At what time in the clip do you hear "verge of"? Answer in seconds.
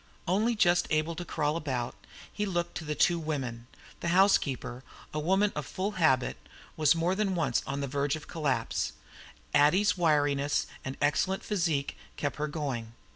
7.87-8.27